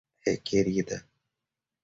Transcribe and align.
Requerida 0.25 0.97